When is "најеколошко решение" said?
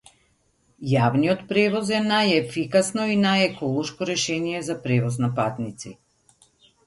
3.25-4.63